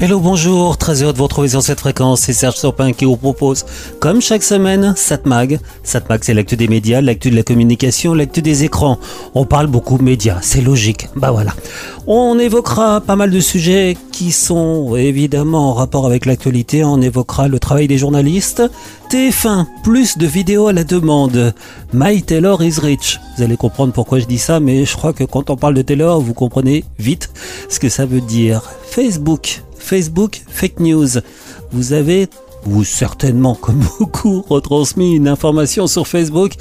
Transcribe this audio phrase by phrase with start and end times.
[0.00, 2.20] Hello, bonjour, très heureux de vous retrouver sur cette fréquence.
[2.20, 3.66] C'est Serge Sopin qui vous propose,
[3.98, 5.58] comme chaque semaine, Satmag.
[5.82, 9.00] Satmag, c'est l'actu des médias, l'actu de la communication, l'actu des écrans.
[9.34, 11.08] On parle beaucoup médias, c'est logique.
[11.16, 11.52] Bah voilà.
[12.06, 16.84] On évoquera pas mal de sujets qui sont évidemment en rapport avec l'actualité.
[16.84, 18.62] On évoquera le travail des journalistes.
[19.10, 21.52] TF1, plus de vidéos à la demande.
[21.92, 23.18] My Taylor is rich.
[23.36, 25.82] Vous allez comprendre pourquoi je dis ça, mais je crois que quand on parle de
[25.82, 27.30] Taylor, vous comprenez vite
[27.68, 28.62] ce que ça veut dire.
[28.88, 31.08] Facebook, Facebook Fake News.
[31.72, 32.28] Vous avez
[32.66, 36.52] ou certainement comme beaucoup retransmis une information sur Facebook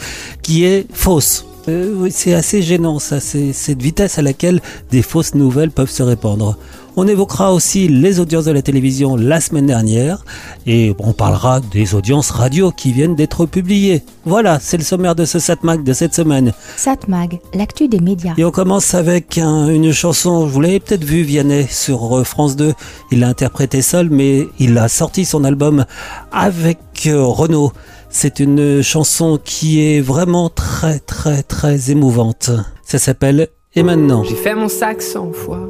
[0.41, 1.45] qui est fausse.
[1.67, 6.57] Euh, c'est assez gênant ça, cette vitesse à laquelle des fausses nouvelles peuvent se répandre.
[6.99, 10.25] On évoquera aussi les audiences de la télévision la semaine dernière
[10.65, 14.01] et on parlera des audiences radio qui viennent d'être publiées.
[14.25, 16.53] Voilà, c'est le sommaire de ce Satmag de cette semaine.
[16.75, 18.33] Satmag, l'actu des médias.
[18.37, 22.55] Et on commence avec un- une chanson, vous l'avez peut-être vu Vianney sur euh, France
[22.55, 22.73] 2,
[23.11, 25.85] il l'a interprété seul mais il a sorti son album
[26.31, 27.71] avec euh, Renaud.
[28.09, 32.49] C'est une chanson qui est vraiment très très très émouvante.
[32.83, 34.23] Ça s'appelle Et maintenant.
[34.23, 35.69] J'ai fait mon sac cent fois,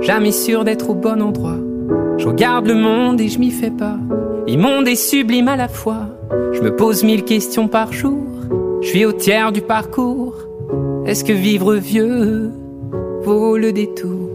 [0.00, 1.58] jamais sûr d'être au bon endroit.
[2.18, 3.96] Je regarde le monde et je m'y fais pas.
[4.46, 6.06] Immonde et sublime à la fois.
[6.52, 8.24] Je me pose mille questions par jour.
[8.82, 10.34] Je suis au tiers du parcours.
[11.06, 12.50] Est-ce que vivre vieux
[13.22, 14.28] vaut le détour?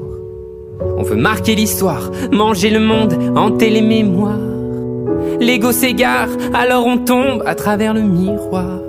[0.97, 4.37] On veut marquer l'histoire, manger le monde, hanter les mémoires.
[5.39, 8.79] L'ego s'égare, alors on tombe à travers le miroir.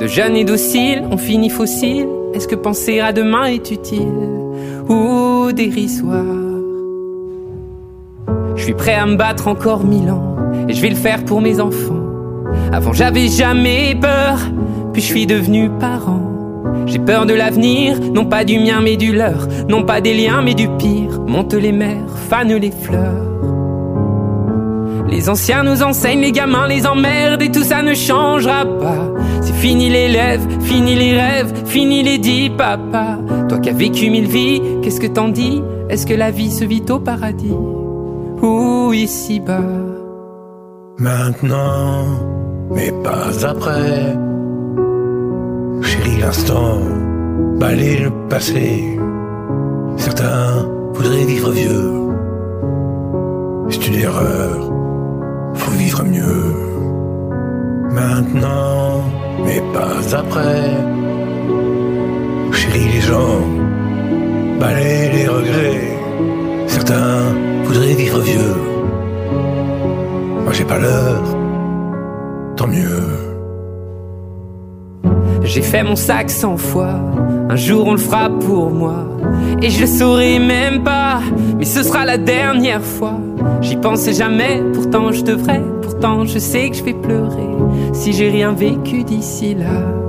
[0.00, 2.08] De jeunes et dociles, on finit fossile.
[2.34, 4.08] Est-ce que penser à demain est utile?
[5.52, 6.24] Dérisoire
[8.56, 10.36] Je suis prêt à me battre encore mille ans
[10.68, 12.00] et je vais le faire pour mes enfants.
[12.72, 14.38] Avant j'avais jamais peur,
[14.92, 16.22] puis je suis devenu parent.
[16.86, 20.42] J'ai peur de l'avenir, non pas du mien mais du leur, non pas des liens
[20.42, 21.20] mais du pire.
[21.26, 23.30] Monte les mers, fanent les fleurs.
[25.08, 29.08] Les anciens nous enseignent, les gamins les emmerdent et tout ça ne changera pas.
[29.40, 33.19] C'est fini les lèvres, fini les rêves, fini les dix papas.
[33.68, 35.62] As vécu mille vies, qu'est-ce que t'en dis?
[35.88, 37.54] Est-ce que la vie se vit au paradis?
[38.42, 39.60] Ou ici-bas?
[40.98, 42.04] Maintenant,
[42.70, 44.16] mais pas après.
[45.82, 46.80] Chérie, l'instant,
[47.58, 48.98] balayer le passé.
[49.96, 51.92] Certains voudraient vivre vieux.
[53.68, 54.72] C'est une erreur,
[55.54, 56.54] faut vivre mieux.
[57.92, 59.04] Maintenant,
[59.44, 60.70] mais pas après.
[62.52, 63.40] Chérie, les gens,
[64.58, 65.98] balayer les regrets.
[66.66, 67.34] Certains
[67.64, 68.56] voudraient vivre vieux.
[70.44, 71.22] Moi j'ai pas l'heure,
[72.56, 73.02] tant mieux.
[75.42, 77.00] J'ai fait mon sac cent fois,
[77.48, 79.06] un jour on le fera pour moi.
[79.62, 81.20] Et je saurai même pas,
[81.58, 83.18] mais ce sera la dernière fois.
[83.60, 87.50] J'y pensais jamais, pourtant je devrais, pourtant je sais que je vais pleurer
[87.92, 89.99] si j'ai rien vécu d'ici là.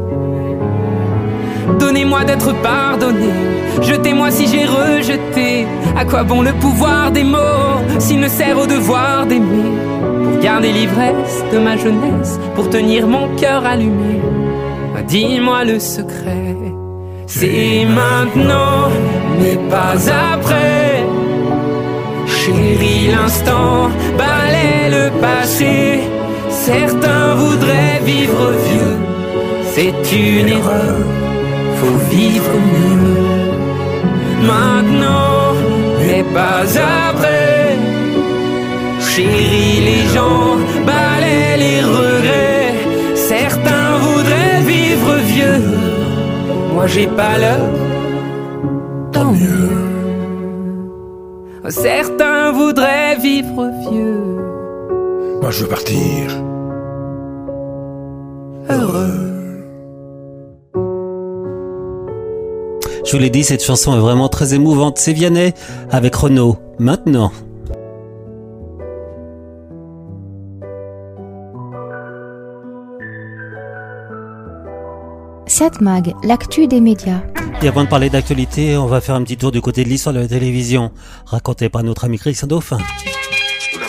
[1.80, 3.30] Donnez-moi d'être pardonné,
[3.82, 5.66] jetez-moi si j'ai rejeté.
[5.98, 9.72] À quoi bon le pouvoir des mots s'il ne sert au devoir d'aimer?
[10.24, 14.20] Pour garder l'ivresse de ma jeunesse, pour tenir mon cœur allumé.
[14.98, 16.56] Ah, Dis-moi le secret,
[17.28, 18.90] c'est maintenant,
[19.40, 19.96] mais pas
[20.34, 21.04] après.
[22.28, 26.00] Chérie, l'instant balaie le passé.
[26.50, 28.98] Certains voudraient vivre vieux,
[29.74, 30.98] c'est une erreur,
[31.81, 33.22] faut vivre mieux.
[34.52, 35.53] Maintenant,
[36.00, 36.64] mais pas
[37.09, 37.78] après.
[39.09, 40.47] Chérie, les gens
[40.92, 42.74] balaient les regrets.
[43.16, 45.64] Certains voudraient vivre vieux.
[46.74, 47.74] Moi, j'ai pas l'heure.
[49.12, 49.92] Tant mieux.
[51.69, 54.31] Certains voudraient vivre vieux.
[55.42, 56.50] Moi je veux partir.
[63.12, 64.98] Je vous l'ai dit, cette chanson est vraiment très émouvante.
[64.98, 65.54] C'est Vianney
[65.90, 66.56] avec Renaud.
[66.80, 67.34] Maintenant.
[75.46, 77.19] Satmag, l'actu des médias.
[77.62, 80.16] Et avant de parler d'actualité, on va faire un petit tour du côté de l'histoire
[80.16, 80.92] de la télévision,
[81.25, 82.78] racontée par notre ami Christian Dauphin.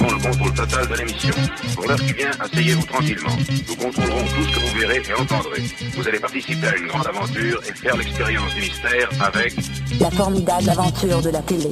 [0.03, 1.35] Le contrôle total de l'émission.
[1.75, 3.37] Pour l'heure qui vient, asseyez-vous tranquillement.
[3.69, 5.63] Nous contrôlerons tout ce que vous verrez et entendrez.
[5.95, 9.55] Vous allez participer à une grande aventure et faire l'expérience du mystère avec...
[10.01, 11.71] La formidable aventure de la télé.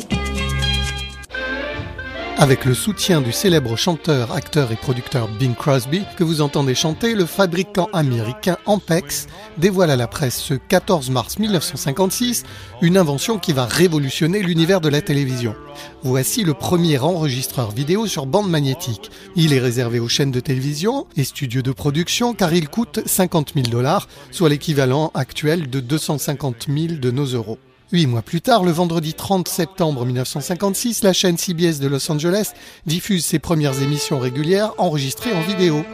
[2.40, 7.14] Avec le soutien du célèbre chanteur, acteur et producteur Bing Crosby, que vous entendez chanter,
[7.14, 9.26] le fabricant américain Ampex
[9.58, 12.44] dévoile à la presse ce 14 mars 1956
[12.80, 15.54] une invention qui va révolutionner l'univers de la télévision.
[16.02, 19.10] Voici le premier enregistreur vidéo sur bande magnétique.
[19.36, 23.52] Il est réservé aux chaînes de télévision et studios de production car il coûte 50
[23.54, 27.58] 000 dollars, soit l'équivalent actuel de 250 000 de nos euros.
[27.92, 32.52] Huit mois plus tard, le vendredi 30 septembre 1956, la chaîne CBS de Los Angeles
[32.86, 35.84] diffuse ses premières émissions régulières enregistrées en vidéo.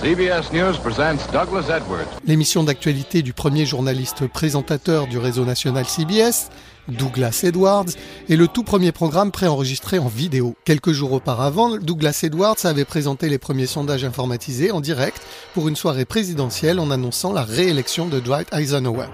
[0.00, 2.06] CBS News presents Douglas Edwards.
[2.24, 6.50] L'émission d'actualité du premier journaliste présentateur du réseau national CBS,
[6.86, 7.86] Douglas Edwards,
[8.28, 10.54] est le tout premier programme préenregistré en vidéo.
[10.64, 15.20] Quelques jours auparavant, Douglas Edwards avait présenté les premiers sondages informatisés en direct
[15.52, 19.08] pour une soirée présidentielle en annonçant la réélection de Dwight Eisenhower.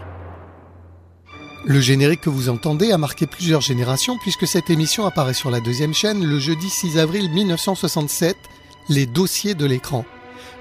[1.66, 5.60] Le générique que vous entendez a marqué plusieurs générations puisque cette émission apparaît sur la
[5.60, 8.36] deuxième chaîne le jeudi 6 avril 1967,
[8.88, 10.06] Les dossiers de l'écran.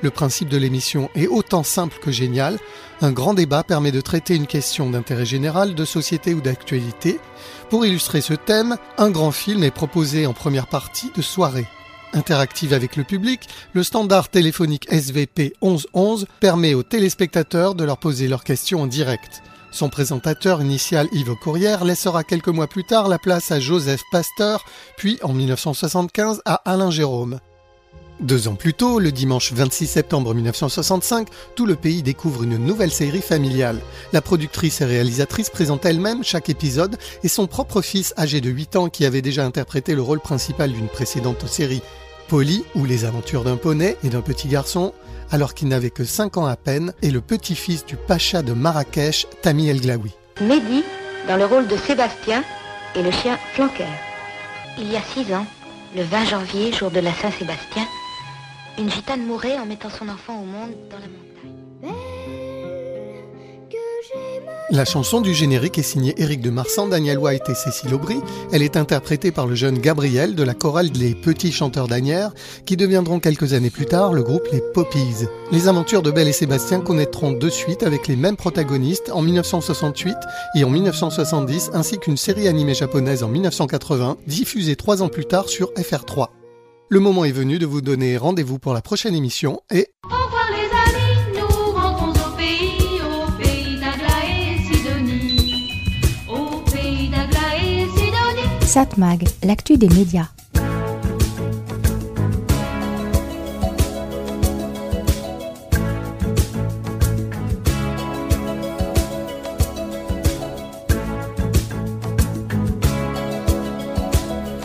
[0.02, 2.60] Le principe de l'émission est autant simple que génial.
[3.02, 7.20] Un grand débat permet de traiter une question d'intérêt général, de société ou d'actualité.
[7.70, 11.68] Pour illustrer ce thème, un grand film est proposé en première partie de soirée.
[12.12, 18.28] Interactive avec le public, le standard téléphonique SVP 1111 permet aux téléspectateurs de leur poser
[18.28, 19.42] leurs questions en direct.
[19.72, 24.66] Son présentateur initial Yves Courrière laissera quelques mois plus tard la place à Joseph Pasteur,
[24.98, 27.40] puis en 1975 à Alain Jérôme.
[28.20, 32.92] Deux ans plus tôt, le dimanche 26 septembre 1965, tout le pays découvre une nouvelle
[32.92, 33.80] série familiale.
[34.12, 38.76] La productrice et réalisatrice présente elle-même chaque épisode et son propre fils âgé de 8
[38.76, 41.82] ans qui avait déjà interprété le rôle principal d'une précédente série,
[42.28, 44.94] Polly ou les aventures d'un poney et d'un petit garçon,
[45.32, 49.28] alors qu'il n'avait que 5 ans à peine, est le petit-fils du pacha de Marrakech,
[49.42, 50.12] Tami El Glaoui.
[50.42, 50.84] Mehdi,
[51.28, 52.44] dans le rôle de Sébastien,
[52.96, 53.88] et le chien Flanqueur.
[54.78, 55.46] Il y a six ans,
[55.96, 57.86] le 20 janvier, jour de la Saint-Sébastien,
[58.78, 62.09] une gitane mourait en mettant son enfant au monde dans la montagne.
[64.72, 68.18] La chanson du générique est signée Éric de Marsan, Daniel White et Cécile Aubry.
[68.52, 72.34] Elle est interprétée par le jeune Gabriel de la chorale Les Petits Chanteurs d'Anières,
[72.68, 75.26] qui deviendront quelques années plus tard le groupe Les Poppies.
[75.52, 80.16] Les aventures de Belle et Sébastien connaîtront de suite avec les mêmes protagonistes en 1968
[80.56, 85.50] et en 1970, ainsi qu'une série animée japonaise en 1980, diffusée trois ans plus tard
[85.50, 86.28] sur FR3.
[86.90, 89.88] Le moment est venu de vous donner rendez-vous pour la prochaine émission et
[98.70, 100.28] Satmag, l'actu des médias.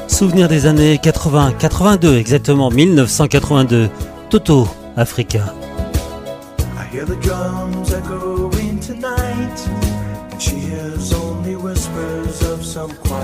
[0.07, 3.89] Souvenir des années 80, 82 exactement, 1982.
[4.29, 4.69] Toto,
[4.99, 5.55] Africa.
[6.77, 9.69] I hear the drums echoing tonight,
[10.31, 13.24] and she hears only whispers of some quiet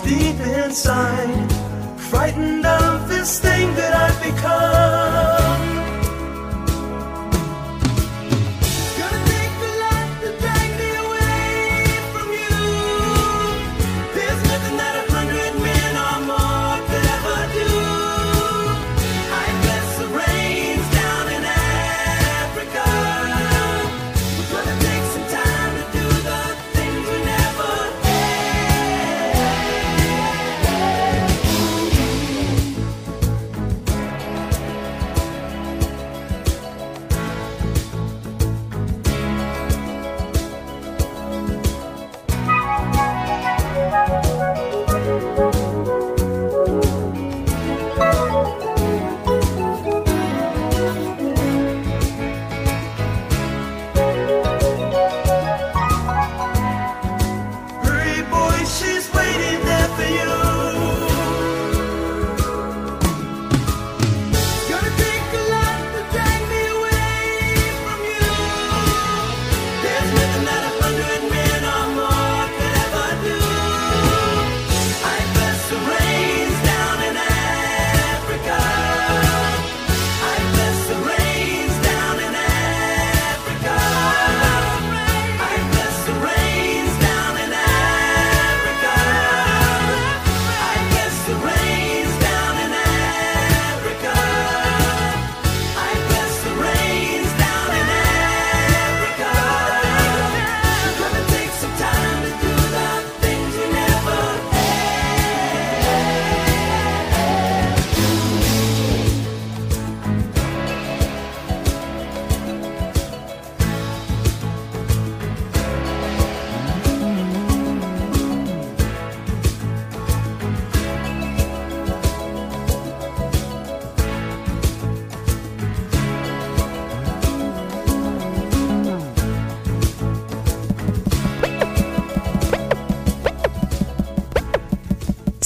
[0.00, 1.52] Deep inside,
[1.96, 2.64] frightened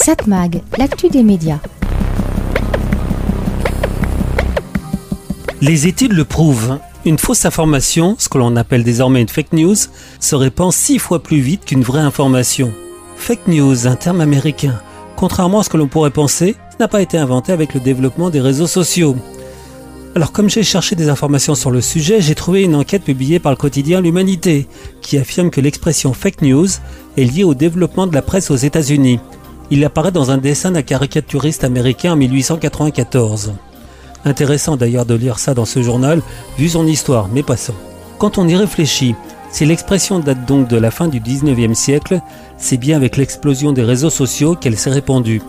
[0.07, 1.59] Satmag, l'actu des médias.
[5.59, 6.79] Les études le prouvent.
[7.03, 9.75] Une fausse information, ce que l'on appelle désormais une fake news,
[10.21, 12.71] se répand six fois plus vite qu'une vraie information.
[13.17, 14.79] Fake news, un terme américain.
[15.17, 18.39] Contrairement à ce que l'on pourrait penser, n'a pas été inventé avec le développement des
[18.39, 19.17] réseaux sociaux.
[20.15, 23.51] Alors comme j'ai cherché des informations sur le sujet, j'ai trouvé une enquête publiée par
[23.51, 24.67] le quotidien L'Humanité,
[25.01, 26.69] qui affirme que l'expression fake news
[27.17, 29.19] est liée au développement de la presse aux États-Unis.
[29.69, 33.53] Il apparaît dans un dessin d'un caricaturiste américain en 1894.
[34.23, 36.21] Intéressant d'ailleurs de lire ça dans ce journal,
[36.57, 37.73] vu son histoire, mais passons.
[38.17, 39.15] Quand on y réfléchit,
[39.51, 42.21] si l'expression date donc de la fin du 19e siècle,
[42.57, 45.41] c'est bien avec l'explosion des réseaux sociaux qu'elle s'est répandue.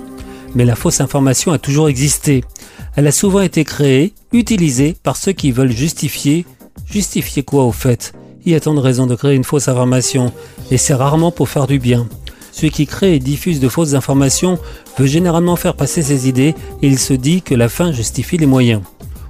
[0.55, 2.43] Mais la fausse information a toujours existé.
[2.97, 6.47] Elle a souvent été créée, utilisée par ceux qui veulent justifier.
[6.87, 8.13] Justifier quoi au fait?
[8.45, 10.33] Il y a tant de raisons de créer une fausse information,
[10.71, 12.09] et c'est rarement pour faire du bien.
[12.59, 14.59] Celui qui crée et diffuse de fausses informations
[14.99, 18.47] veut généralement faire passer ses idées et il se dit que la fin justifie les
[18.47, 18.83] moyens.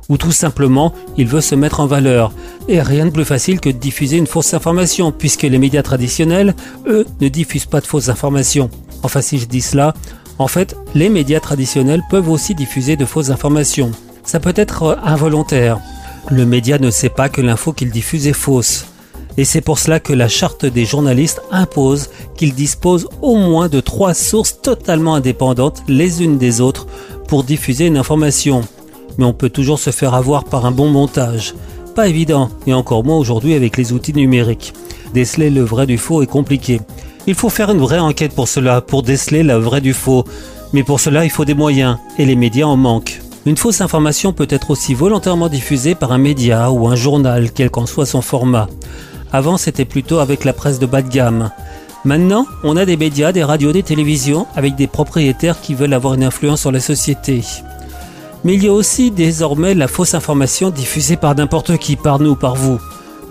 [0.08, 2.32] Ou tout simplement, il veut se mettre en valeur.
[2.68, 6.56] Et rien de plus facile que de diffuser une fausse information, puisque les médias traditionnels,
[6.87, 8.70] eux, ne diffusent pas de fausses informations.
[9.02, 9.92] Enfin, si je dis cela,
[10.38, 13.92] en fait, les médias traditionnels peuvent aussi diffuser de fausses informations.
[14.25, 15.80] Ça peut être involontaire.
[16.30, 18.87] Le média ne sait pas que l'info qu'il diffuse est fausse.
[19.38, 23.78] Et c'est pour cela que la charte des journalistes impose qu'ils disposent au moins de
[23.78, 26.88] trois sources totalement indépendantes les unes des autres
[27.28, 28.62] pour diffuser une information.
[29.16, 31.54] Mais on peut toujours se faire avoir par un bon montage.
[31.95, 34.73] Pas évident, et encore moins aujourd'hui avec les outils numériques.
[35.14, 36.80] Déceler le vrai du faux est compliqué.
[37.28, 40.25] Il faut faire une vraie enquête pour cela, pour déceler le vrai du faux.
[40.73, 43.21] Mais pour cela, il faut des moyens, et les médias en manquent.
[43.47, 47.71] Une fausse information peut être aussi volontairement diffusée par un média ou un journal, quel
[47.71, 48.68] qu'en soit son format.
[49.32, 51.50] Avant, c'était plutôt avec la presse de bas de gamme.
[52.04, 56.14] Maintenant, on a des médias, des radios, des télévisions, avec des propriétaires qui veulent avoir
[56.14, 57.42] une influence sur la société.
[58.44, 62.37] Mais il y a aussi désormais la fausse information diffusée par n'importe qui, par nous,
[62.37, 62.78] par vous.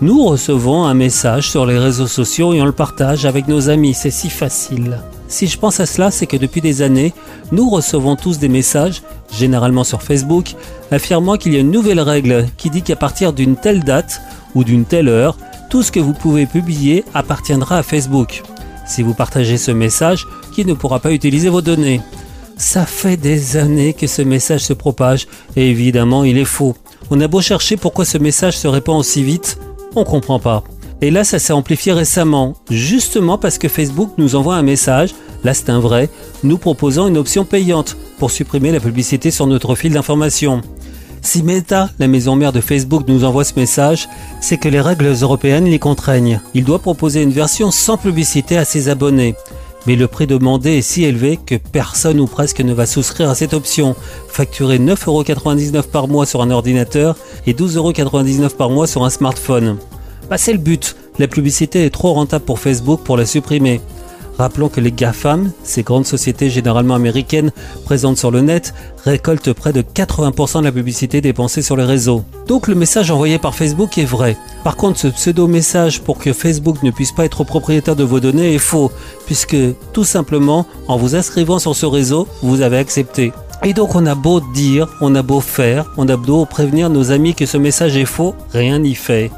[0.00, 3.94] Nous recevons un message sur les réseaux sociaux et on le partage avec nos amis,
[3.94, 4.98] c'est si facile.
[5.26, 7.12] Si je pense à cela, c'est que depuis des années,
[7.50, 9.02] nous recevons tous des messages,
[9.36, 10.54] généralement sur Facebook,
[10.92, 14.20] affirmant qu'il y a une nouvelle règle qui dit qu'à partir d'une telle date
[14.54, 15.36] ou d'une telle heure,
[15.68, 18.42] tout ce que vous pouvez publier appartiendra à Facebook.
[18.86, 22.00] Si vous partagez ce message, qui ne pourra pas utiliser vos données?
[22.56, 26.74] Ça fait des années que ce message se propage et évidemment il est faux.
[27.10, 29.58] On a beau chercher pourquoi ce message se répand aussi vite,
[29.94, 30.64] on comprend pas.
[31.00, 35.54] Et là ça s'est amplifié récemment, justement parce que Facebook nous envoie un message, là
[35.54, 36.08] c'est un vrai,
[36.42, 40.62] nous proposant une option payante pour supprimer la publicité sur notre fil d'information.
[41.28, 44.08] Si Meta, la maison mère de Facebook, nous envoie ce message,
[44.40, 46.40] c'est que les règles européennes les contraignent.
[46.54, 49.34] Il doit proposer une version sans publicité à ses abonnés.
[49.86, 53.34] Mais le prix demandé est si élevé que personne ou presque ne va souscrire à
[53.34, 53.94] cette option.
[54.28, 57.14] Facturer 9,99€ par mois sur un ordinateur
[57.46, 59.76] et 12,99€ par mois sur un smartphone.
[60.30, 60.96] Bah, c'est le but.
[61.18, 63.82] La publicité est trop rentable pour Facebook pour la supprimer.
[64.38, 67.50] Rappelons que les GAFAM, ces grandes sociétés généralement américaines
[67.84, 68.72] présentes sur le net,
[69.04, 72.22] récoltent près de 80% de la publicité dépensée sur les réseaux.
[72.46, 74.36] Donc le message envoyé par Facebook est vrai.
[74.62, 78.54] Par contre, ce pseudo-message pour que Facebook ne puisse pas être propriétaire de vos données
[78.54, 78.92] est faux,
[79.26, 79.56] puisque
[79.92, 83.32] tout simplement, en vous inscrivant sur ce réseau, vous avez accepté.
[83.64, 87.10] Et donc on a beau dire, on a beau faire, on a beau prévenir nos
[87.10, 89.32] amis que ce message est faux, rien n'y fait.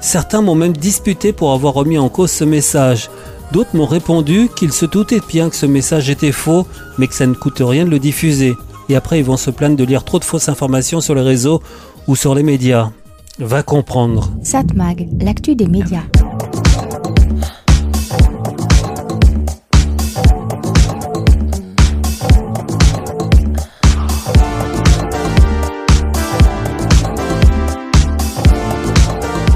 [0.00, 3.10] Certains m'ont même disputé pour avoir remis en cause ce message.
[3.52, 6.66] D'autres m'ont répondu qu'ils se doutaient bien que ce message était faux,
[6.98, 8.56] mais que ça ne coûte rien de le diffuser.
[8.90, 11.62] Et après, ils vont se plaindre de lire trop de fausses informations sur les réseaux
[12.06, 12.90] ou sur les médias.
[13.38, 14.30] Va comprendre.
[14.42, 16.02] Satmag, l'actu des médias.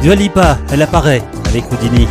[0.03, 2.09] Dua Lipa, elle apparaît avec Houdini.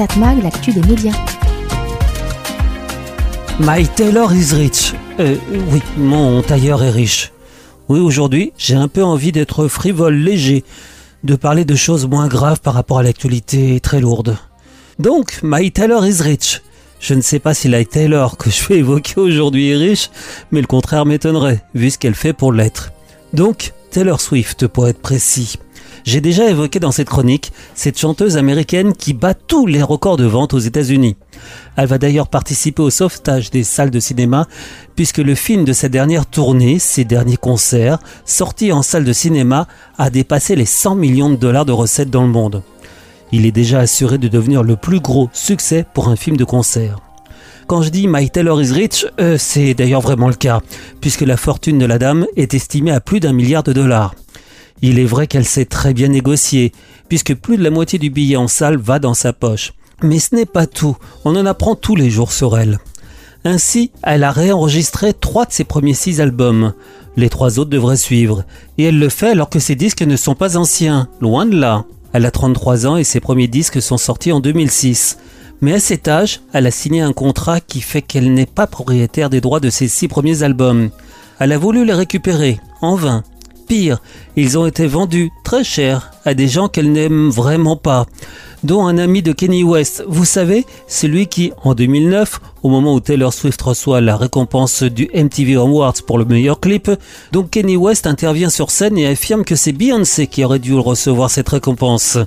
[0.00, 1.12] Satmag, l'actu des médias.
[3.58, 4.94] My Taylor is rich.
[5.18, 5.36] Euh,
[5.70, 7.32] oui, mon tailleur est riche.
[7.90, 10.64] Oui, aujourd'hui, j'ai un peu envie d'être frivole, léger,
[11.22, 14.38] de parler de choses moins graves par rapport à l'actualité très lourde.
[14.98, 16.62] Donc, My Taylor is rich.
[16.98, 20.08] Je ne sais pas si la Taylor que je vais évoquer aujourd'hui est riche,
[20.50, 22.90] mais le contraire m'étonnerait, vu ce qu'elle fait pour l'être.
[23.34, 25.58] Donc, Taylor Swift, pour être précis.
[26.04, 30.24] J'ai déjà évoqué dans cette chronique cette chanteuse américaine qui bat tous les records de
[30.24, 31.16] vente aux États-Unis.
[31.76, 34.46] Elle va d'ailleurs participer au sauvetage des salles de cinéma
[34.96, 39.66] puisque le film de sa dernière tournée, ses derniers concerts, sortis en salle de cinéma,
[39.98, 42.62] a dépassé les 100 millions de dollars de recettes dans le monde.
[43.32, 46.98] Il est déjà assuré de devenir le plus gros succès pour un film de concert.
[47.68, 50.60] Quand je dis My Taylor is rich, euh, c'est d'ailleurs vraiment le cas,
[51.00, 54.16] puisque la fortune de la dame est estimée à plus d'un milliard de dollars.
[54.82, 56.72] Il est vrai qu'elle sait très bien négocier,
[57.08, 59.74] puisque plus de la moitié du billet en salle va dans sa poche.
[60.02, 62.78] Mais ce n'est pas tout, on en apprend tous les jours sur elle.
[63.44, 66.74] Ainsi, elle a réenregistré trois de ses premiers six albums.
[67.16, 68.44] Les trois autres devraient suivre.
[68.78, 71.84] Et elle le fait alors que ses disques ne sont pas anciens, loin de là.
[72.12, 75.18] Elle a 33 ans et ses premiers disques sont sortis en 2006.
[75.60, 79.30] Mais à cet âge, elle a signé un contrat qui fait qu'elle n'est pas propriétaire
[79.30, 80.90] des droits de ses six premiers albums.
[81.38, 83.22] Elle a voulu les récupérer, en vain.
[83.70, 84.02] Pire,
[84.34, 88.04] ils ont été vendus très cher à des gens qu'elle n'aime vraiment pas,
[88.64, 90.02] dont un ami de Kenny West.
[90.08, 95.08] Vous savez, celui qui, en 2009, au moment où Taylor Swift reçoit la récompense du
[95.14, 96.90] MTV Awards pour le meilleur clip,
[97.30, 101.30] donc Kenny West intervient sur scène et affirme que c'est Beyoncé qui aurait dû recevoir
[101.30, 102.18] cette récompense.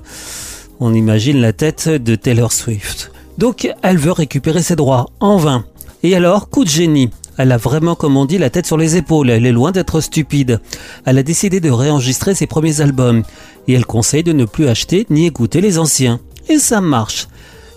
[0.80, 3.12] On imagine la tête de Taylor Swift.
[3.38, 5.66] Donc elle veut récupérer ses droits, en vain.
[6.04, 7.10] Et alors, coup de génie.
[7.38, 9.30] Elle a vraiment, comme on dit, la tête sur les épaules.
[9.30, 10.60] Elle est loin d'être stupide.
[11.06, 13.24] Elle a décidé de réenregistrer ses premiers albums.
[13.68, 16.20] Et elle conseille de ne plus acheter ni écouter les anciens.
[16.50, 17.28] Et ça marche.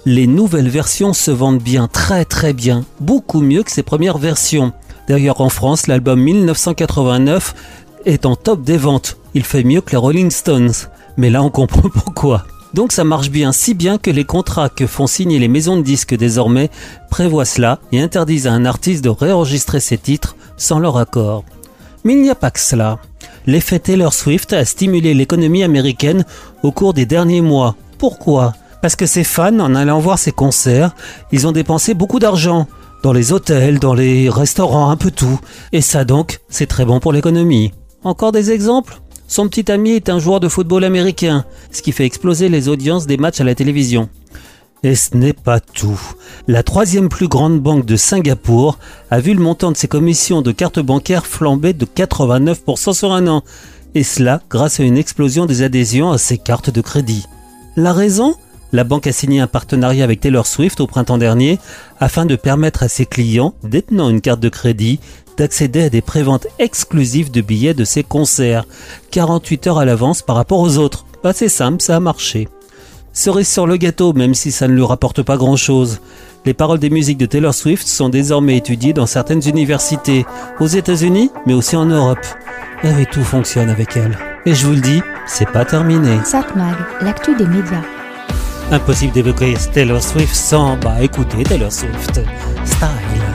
[0.05, 2.85] Les nouvelles versions se vendent bien, très très bien.
[3.01, 4.73] Beaucoup mieux que ses premières versions.
[5.09, 7.55] D'ailleurs, en France, l'album 1989
[8.05, 9.16] est en top des ventes.
[9.35, 10.73] Il fait mieux que les Rolling Stones.
[11.16, 12.47] Mais là, on comprend pourquoi.
[12.74, 15.83] Donc ça marche bien, si bien que les contrats que font signer les maisons de
[15.83, 16.70] disques désormais
[17.11, 21.44] prévoient cela et interdisent à un artiste de réenregistrer ses titres sans leur accord.
[22.05, 22.98] Mais il n'y a pas que cela.
[23.46, 26.24] L'effet Taylor Swift a stimulé l'économie américaine
[26.62, 27.76] au cours des derniers mois.
[27.98, 28.52] Pourquoi?
[28.83, 30.94] Parce que ses fans, en allant voir ses concerts,
[31.33, 32.66] ils ont dépensé beaucoup d'argent.
[33.02, 35.40] Dans les hôtels, dans les restaurants, un peu tout.
[35.72, 37.72] Et ça donc, c'est très bon pour l'économie.
[38.05, 39.00] Encore des exemples?
[39.29, 43.07] Son petit ami est un joueur de football américain, ce qui fait exploser les audiences
[43.07, 44.09] des matchs à la télévision.
[44.83, 46.01] Et ce n'est pas tout.
[46.47, 48.79] La troisième plus grande banque de Singapour
[49.11, 53.27] a vu le montant de ses commissions de cartes bancaires flamber de 89% sur un
[53.27, 53.43] an,
[53.95, 57.27] et cela grâce à une explosion des adhésions à ses cartes de crédit.
[57.77, 58.37] La raison?
[58.73, 61.59] La banque a signé un partenariat avec Taylor Swift au printemps dernier
[61.99, 65.01] afin de permettre à ses clients détenant une carte de crédit
[65.37, 68.64] d'accéder à des préventes exclusives de billets de ses concerts,
[69.11, 71.05] 48 heures à l'avance par rapport aux autres.
[71.22, 72.49] Bah, c'est simple, ça a marché.
[73.12, 76.01] Cerise sur le gâteau, même si ça ne lui rapporte pas grand chose.
[76.44, 80.27] Les paroles des musiques de Taylor Swift sont désormais étudiées dans certaines universités,
[80.61, 82.25] aux États-Unis, mais aussi en Europe.
[82.85, 84.16] Et tout fonctionne avec elle.
[84.44, 86.18] Et je vous le dis, c'est pas terminé.
[86.25, 87.83] Satmag, l'actu des médias.
[88.70, 92.20] Impossible d'évoquer Taylor Swift sans, bah écoutez Taylor Swift.
[92.64, 93.26] Style.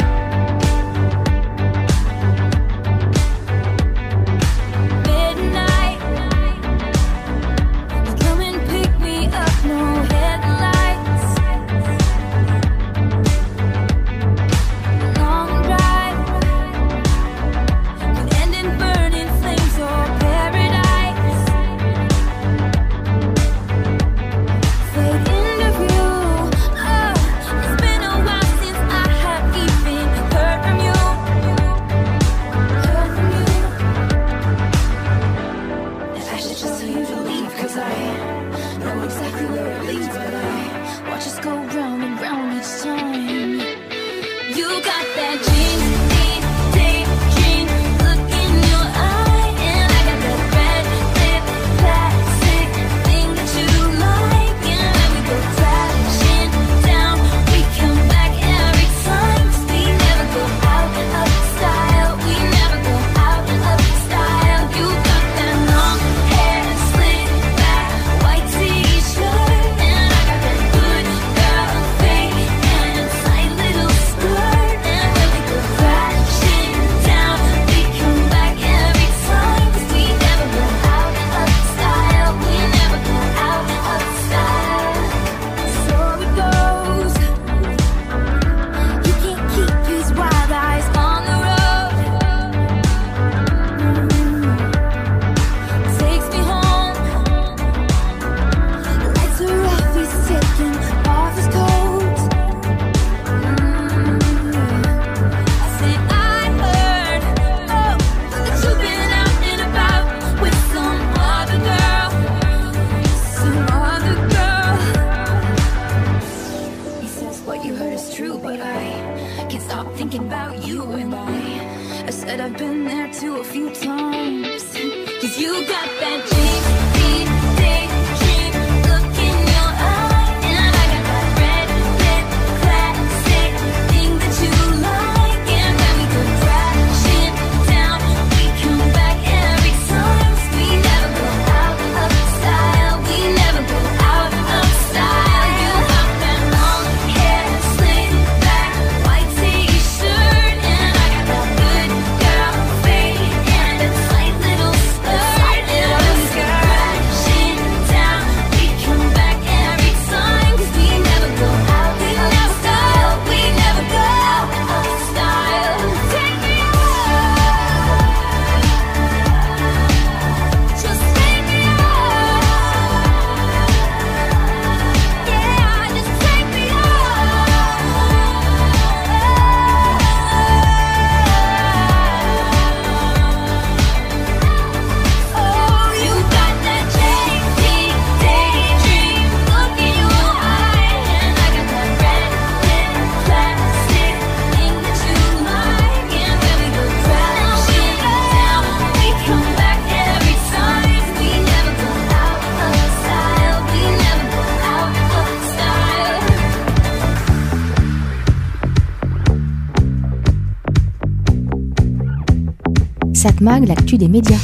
[213.21, 214.39] Satmag, l'actu des médias.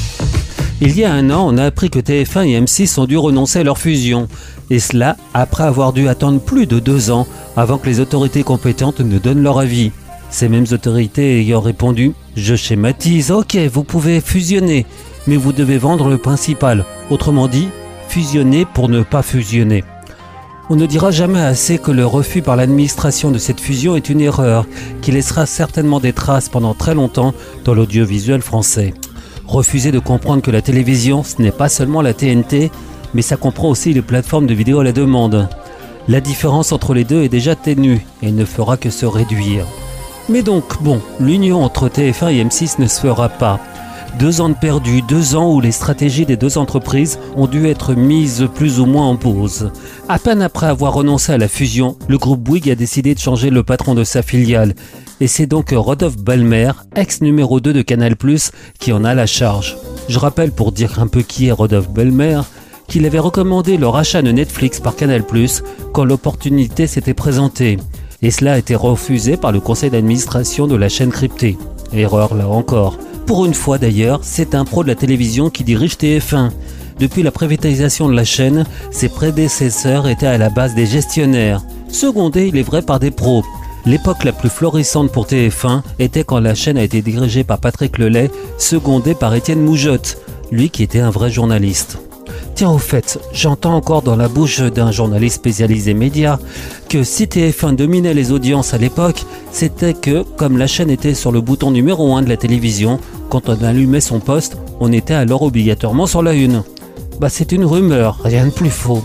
[0.81, 3.57] Il y a un an, on a appris que TF1 et M6 ont dû renoncer
[3.57, 4.27] à leur fusion.
[4.69, 8.99] Et cela après avoir dû attendre plus de deux ans avant que les autorités compétentes
[8.99, 9.91] ne donnent leur avis.
[10.29, 14.85] Ces mêmes autorités ayant répondu Je schématise, ok, vous pouvez fusionner,
[15.25, 16.85] mais vous devez vendre le principal.
[17.09, 17.69] Autrement dit,
[18.09, 19.83] fusionner pour ne pas fusionner.
[20.69, 24.19] On ne dira jamais assez que le refus par l'administration de cette fusion est une
[24.19, 24.65] erreur
[25.01, 28.93] qui laissera certainement des traces pendant très longtemps dans l'audiovisuel français.
[29.47, 32.69] Refuser de comprendre que la télévision, ce n'est pas seulement la TNT,
[33.13, 35.47] mais ça comprend aussi les plateformes de vidéo à la demande.
[36.09, 39.65] La différence entre les deux est déjà ténue et ne fera que se réduire.
[40.27, 43.61] Mais donc, bon, l'union entre TF1 et M6 ne se fera pas.
[44.19, 47.93] Deux ans de perdu, deux ans où les stratégies des deux entreprises ont dû être
[47.93, 49.71] mises plus ou moins en pause.
[50.09, 53.51] À peine après avoir renoncé à la fusion, le groupe Bouygues a décidé de changer
[53.51, 54.73] le patron de sa filiale.
[55.19, 58.15] Et c'est donc Rodolphe Balmer, ex numéro 2 de Canal+,
[58.79, 59.77] qui en a la charge.
[60.09, 62.41] Je rappelle pour dire un peu qui est Rodolphe Balmer,
[62.87, 65.23] qu'il avait recommandé le rachat de Netflix par Canal+,
[65.93, 67.77] quand l'opportunité s'était présentée.
[68.23, 71.57] Et cela a été refusé par le conseil d'administration de la chaîne cryptée.
[71.93, 72.97] Erreur là encore.
[73.27, 76.49] Pour une fois d'ailleurs, c'est un pro de la télévision qui dirige TF1.
[76.97, 82.47] Depuis la privatisation de la chaîne, ses prédécesseurs étaient à la base des gestionnaires, secondés,
[82.47, 83.43] il est vrai, par des pros.
[83.85, 87.97] L'époque la plus florissante pour TF1 était quand la chaîne a été dirigée par Patrick
[87.97, 90.17] Lelay, secondé par Étienne Moujotte,
[90.49, 91.99] lui qui était un vrai journaliste.
[92.57, 96.39] Tiens, au fait, j'entends encore dans la bouche d'un journaliste spécialisé médias
[96.89, 101.31] que si TF1 dominait les audiences à l'époque, c'était que, comme la chaîne était sur
[101.31, 105.43] le bouton numéro 1 de la télévision, quand on allumait son poste, on était alors
[105.43, 106.63] obligatoirement sur la une.
[107.19, 109.03] Bah, c'est une rumeur, rien de plus faux.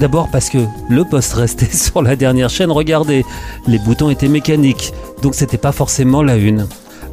[0.00, 0.58] D'abord parce que
[0.90, 3.24] le poste restait sur la dernière chaîne, regardez,
[3.68, 6.66] les boutons étaient mécaniques, donc c'était pas forcément la une.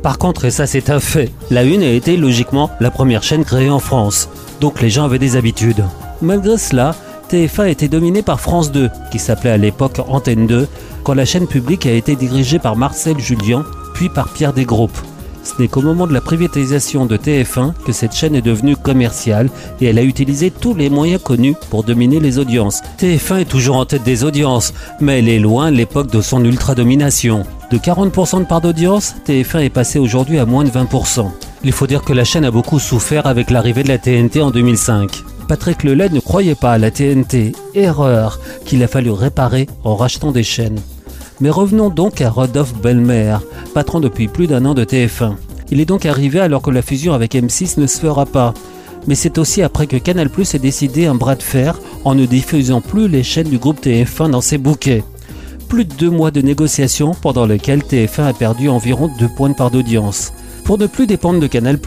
[0.06, 3.44] Par contre, et ça c'est un fait, la une a été logiquement la première chaîne
[3.44, 4.30] créée en France,
[4.62, 5.84] donc les gens avaient des habitudes.
[6.22, 6.94] Malgré cela,
[7.32, 10.68] TF1 était dominé par France 2, qui s'appelait à l'époque Antenne 2,
[11.04, 13.66] quand la chaîne publique a été dirigée par Marcel Julien,
[13.96, 14.96] puis par Pierre Desgroupes.
[15.46, 19.50] Ce n'est qu'au moment de la privatisation de TF1 que cette chaîne est devenue commerciale
[19.80, 22.82] et elle a utilisé tous les moyens connus pour dominer les audiences.
[23.00, 27.44] TF1 est toujours en tête des audiences, mais elle est loin l'époque de son ultra-domination.
[27.70, 31.30] De 40% de part d'audience, TF1 est passé aujourd'hui à moins de 20%.
[31.64, 34.50] Il faut dire que la chaîne a beaucoup souffert avec l'arrivée de la TNT en
[34.50, 35.24] 2005.
[35.48, 40.32] Patrick Lelay ne croyait pas à la TNT, erreur qu'il a fallu réparer en rachetant
[40.32, 40.80] des chaînes.
[41.42, 43.38] Mais revenons donc à Rodolphe Belmer,
[43.74, 45.36] patron depuis plus d'un an de TF1.
[45.72, 48.54] Il est donc arrivé alors que la fusion avec M6 ne se fera pas.
[49.08, 52.82] Mais c'est aussi après que Canal ait décidé un bras de fer en ne diffusant
[52.82, 55.04] plus les chaînes du groupe TF1 dans ses bouquets.
[55.68, 59.56] Plus de deux mois de négociations pendant lesquels TF1 a perdu environ deux points de
[59.56, 60.32] part d'audience.
[60.64, 61.78] Pour ne plus dépendre de Canal+,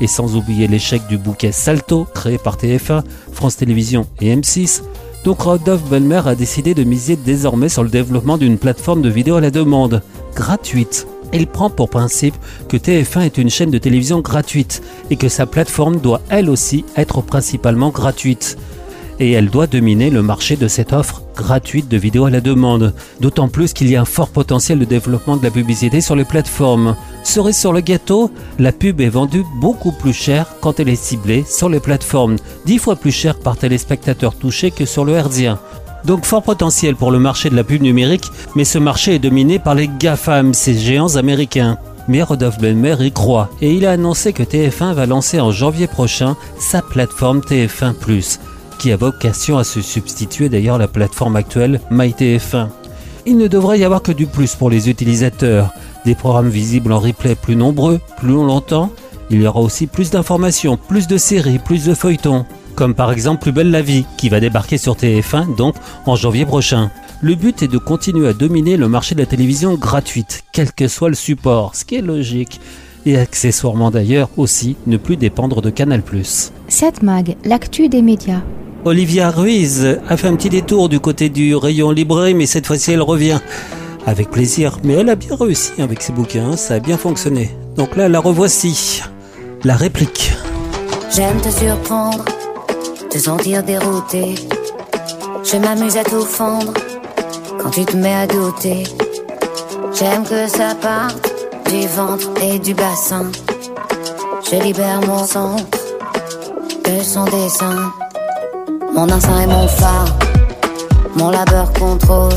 [0.00, 4.82] et sans oublier l'échec du bouquet Salto créé par TF1, France Télévisions et M6,
[5.26, 9.34] donc Rodolphe Belmer a décidé de miser désormais sur le développement d'une plateforme de vidéo
[9.34, 10.00] à la demande,
[10.36, 11.08] gratuite.
[11.32, 12.36] Il prend pour principe
[12.68, 16.84] que TF1 est une chaîne de télévision gratuite et que sa plateforme doit elle aussi
[16.96, 18.56] être principalement gratuite.
[19.18, 22.94] Et elle doit dominer le marché de cette offre gratuite de vidéos à la demande.
[23.20, 26.24] D'autant plus qu'il y a un fort potentiel de développement de la publicité sur les
[26.24, 26.96] plateformes.
[27.24, 31.44] Cerise sur le gâteau, la pub est vendue beaucoup plus cher quand elle est ciblée
[31.48, 35.58] sur les plateformes, 10 fois plus cher par téléspectateur touché que sur le Herzien.
[36.04, 39.58] Donc fort potentiel pour le marché de la pub numérique, mais ce marché est dominé
[39.58, 41.78] par les GAFAM, ces géants américains.
[42.08, 45.88] Mais Rodolphe Belmer y croit et il a annoncé que TF1 va lancer en janvier
[45.88, 48.38] prochain sa plateforme TF1+,
[48.78, 52.68] qui a vocation à se substituer d'ailleurs à la plateforme actuelle MyTF1.
[53.26, 55.72] Il ne devrait y avoir que du plus pour les utilisateurs,
[56.04, 58.92] des programmes visibles en replay plus nombreux, plus longtemps.
[59.30, 63.42] Il y aura aussi plus d'informations, plus de séries, plus de feuilletons, comme par exemple
[63.42, 65.74] Plus belle la vie, qui va débarquer sur TF1 donc
[66.06, 66.90] en janvier prochain.
[67.22, 70.86] Le but est de continuer à dominer le marché de la télévision gratuite, quel que
[70.86, 72.60] soit le support, ce qui est logique.
[73.06, 76.02] Et accessoirement d'ailleurs aussi ne plus dépendre de Canal+.
[76.68, 78.42] 7 Mag, l'actu des médias.
[78.86, 82.92] Olivia Ruiz a fait un petit détour du côté du rayon librairie, mais cette fois-ci
[82.92, 83.40] elle revient.
[84.06, 87.50] Avec plaisir, mais elle a bien réussi avec ses bouquins, ça a bien fonctionné.
[87.74, 89.02] Donc là, la revoici.
[89.64, 90.32] La réplique.
[91.12, 92.24] J'aime te surprendre,
[93.10, 94.36] te sentir dérouté.
[95.42, 96.72] Je m'amuse à tout fondre
[97.58, 98.84] quand tu te mets à douter.
[99.98, 101.34] J'aime que ça parte
[101.72, 103.32] du ventre et du bassin.
[104.48, 105.76] Je libère mon centre
[106.84, 107.92] de son dessin.
[108.96, 110.06] Mon instinct est mon phare,
[111.16, 112.32] mon labeur contrôle.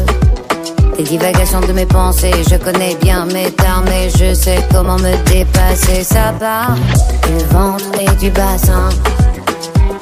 [0.98, 5.16] Les divagations de mes pensées, je connais bien mes termes et je sais comment me
[5.32, 6.04] dépasser.
[6.04, 6.76] Ça part
[7.26, 8.90] du ventre et du bassin.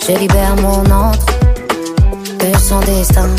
[0.01, 1.27] Je libère mon entre
[2.39, 3.29] de son destin.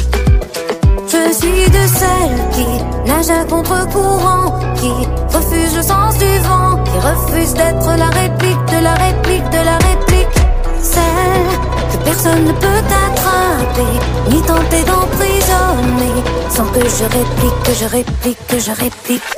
[1.08, 4.92] Je suis de celles qui nagent à contre-courant, qui
[5.36, 9.76] refuse le sens du vent, qui refuse d'être la réplique de la réplique de la
[9.88, 10.38] réplique.
[10.80, 11.67] Celle
[12.08, 13.92] personne ne peut attraper,
[14.30, 16.16] ni tenter d'emprisonner,
[16.48, 19.30] sans que je réplique, que je réplique, que je réplique.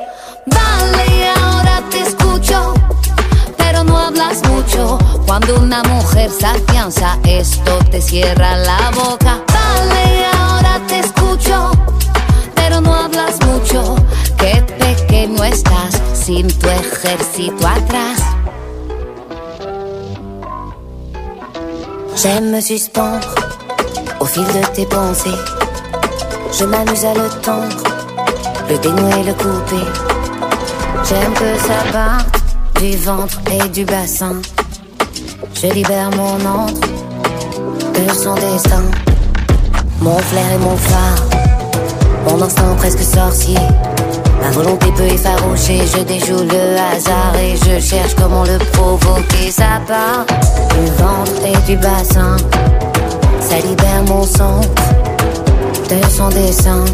[0.47, 2.75] Vale, ahora te escucho.
[3.59, 9.41] Pero no hablas mucho cuando una mujer se afianza, esto te cierra la boca.
[9.59, 11.73] Vale, ahora te escucho,
[12.55, 13.97] pero no hablas mucho.
[14.39, 18.30] Qué pequeño estás sin tu ejército atrás.
[22.23, 23.35] J'aime me suspendre
[24.21, 25.31] au fil de tes pensées.
[26.53, 27.83] Je m'amuse à le tendre,
[28.69, 29.87] le dénouer, le couper.
[31.09, 32.43] J'aime que ça parte
[32.79, 34.35] du ventre et du bassin.
[35.55, 36.89] Je libère mon entre
[37.95, 38.83] de son destin.
[40.03, 41.25] Mon flair et mon phare,
[42.29, 43.57] mon instinct presque sorcier.
[44.41, 49.51] Ma volonté peut effaroucher, je déjoue le hasard et je cherche comment le provoquer.
[49.51, 52.37] Ça part du ventre et du bassin.
[53.41, 54.69] Ça libère mon centre
[55.89, 56.85] de son dessin.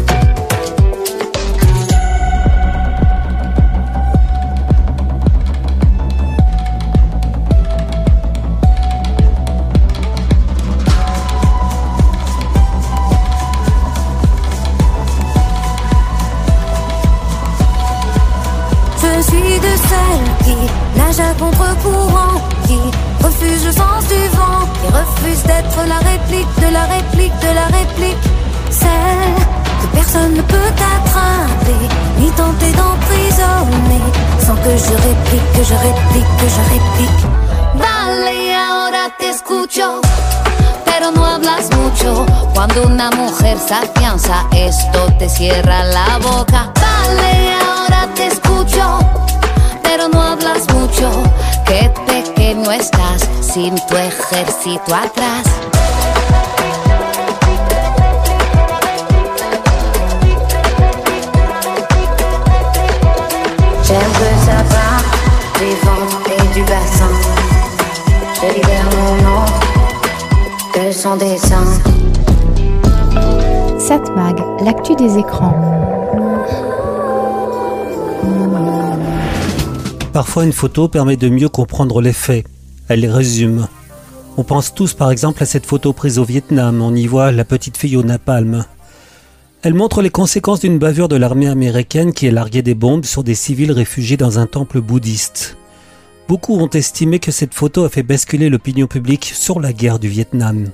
[19.77, 20.57] Celles qui
[20.99, 22.79] nagent à contre-courant, qui
[23.23, 27.65] refuse le sens du vent, qui refuse d'être la réplique de la réplique de la
[27.77, 28.23] réplique.
[28.69, 29.35] Celle
[29.81, 31.87] que personne ne peut attraper,
[32.19, 34.05] ni tenter d'emprisonner,
[34.45, 37.21] sans que je réplique, que je réplique, que je réplique.
[37.75, 40.01] Vale, ahora te escucho.
[40.85, 46.71] Pero no hablas mucho cuando una mujer se afianza, esto te cierra la boca.
[46.81, 48.46] Vale, ahora te escucho,
[50.57, 51.09] hablas mucho.
[51.65, 55.43] Qué pequeño estás sin tu ejército atrás.
[63.83, 65.05] J'aime que ça part
[65.59, 67.13] du ventre et du bassin.
[68.41, 71.65] Je libère mon entre de son dessin.
[73.79, 75.55] 7 Mag, l'actu des écrans.
[80.17, 82.43] Parfois, une photo permet de mieux comprendre les faits.
[82.87, 83.67] Elle les résume.
[84.37, 86.81] On pense tous par exemple à cette photo prise au Vietnam.
[86.81, 88.65] On y voit la petite fille au napalm.
[89.61, 93.23] Elle montre les conséquences d'une bavure de l'armée américaine qui a largué des bombes sur
[93.23, 95.55] des civils réfugiés dans un temple bouddhiste.
[96.27, 100.07] Beaucoup ont estimé que cette photo a fait basculer l'opinion publique sur la guerre du
[100.07, 100.71] Vietnam.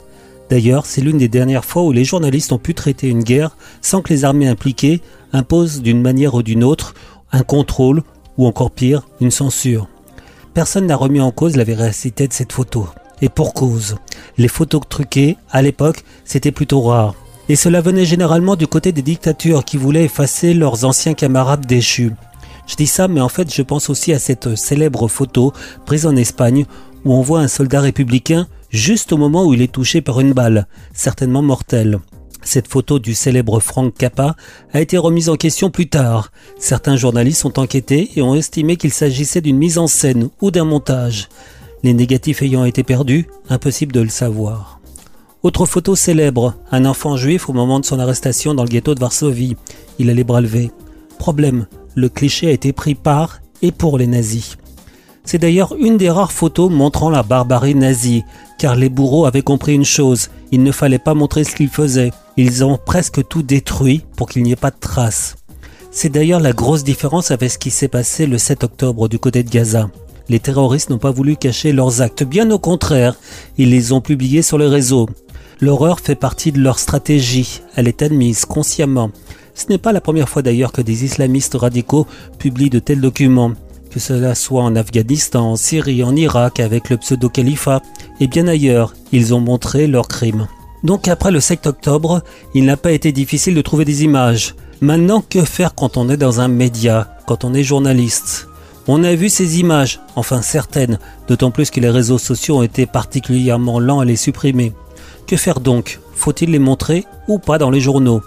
[0.50, 4.02] D'ailleurs, c'est l'une des dernières fois où les journalistes ont pu traiter une guerre sans
[4.02, 5.02] que les armées impliquées
[5.34, 6.94] imposent d'une manière ou d'une autre
[7.34, 8.04] un contrôle
[8.38, 9.88] ou encore pire, une censure.
[10.54, 12.88] Personne n'a remis en cause la véracité de cette photo.
[13.22, 13.96] Et pour cause.
[14.38, 17.16] Les photos truquées, à l'époque, c'était plutôt rare.
[17.50, 22.14] Et cela venait généralement du côté des dictatures qui voulaient effacer leurs anciens camarades déchus.
[22.68, 25.54] Je dis ça, mais en fait, je pense aussi à cette célèbre photo
[25.86, 26.66] prise en Espagne
[27.04, 30.34] où on voit un soldat républicain juste au moment où il est touché par une
[30.34, 32.00] balle, certainement mortelle.
[32.44, 34.36] Cette photo du célèbre Frank Cappa
[34.74, 36.32] a été remise en question plus tard.
[36.60, 40.66] Certains journalistes ont enquêté et ont estimé qu'il s'agissait d'une mise en scène ou d'un
[40.66, 41.30] montage.
[41.84, 44.80] Les négatifs ayant été perdus, impossible de le savoir.
[45.42, 49.00] Autre photo célèbre, un enfant juif au moment de son arrestation dans le ghetto de
[49.00, 49.58] Varsovie.
[50.00, 50.72] Il a les bras levés.
[51.18, 54.58] Problème, le cliché a été pris par et pour les nazis.
[55.26, 58.24] C'est d'ailleurs une des rares photos montrant la barbarie nazie,
[58.58, 62.12] car les bourreaux avaient compris une chose, il ne fallait pas montrer ce qu'ils faisaient.
[62.38, 65.36] Ils ont presque tout détruit pour qu'il n'y ait pas de traces.
[65.92, 69.44] C'est d'ailleurs la grosse différence avec ce qui s'est passé le 7 octobre du côté
[69.44, 69.90] de Gaza.
[70.30, 73.16] Les terroristes n'ont pas voulu cacher leurs actes, bien au contraire,
[73.58, 75.08] ils les ont publiés sur les réseaux.
[75.62, 79.12] L'horreur fait partie de leur stratégie, elle est admise consciemment.
[79.54, 82.08] Ce n'est pas la première fois d'ailleurs que des islamistes radicaux
[82.40, 83.54] publient de tels documents,
[83.94, 87.82] que cela soit en Afghanistan, en Syrie, en Irak avec le pseudo-califat
[88.20, 90.48] et bien ailleurs, ils ont montré leurs crimes.
[90.84, 92.24] Donc après le 7 octobre,
[92.56, 94.56] il n'a pas été difficile de trouver des images.
[94.82, 98.48] Maintenant, que faire quand on est dans un média, quand on est journaliste?
[98.88, 102.86] On a vu ces images, enfin certaines, d'autant plus que les réseaux sociaux ont été
[102.86, 104.74] particulièrement lents à les supprimer.
[105.28, 106.00] Que faire donc?
[106.16, 108.22] Faut-il les montrer ou pas dans les journaux?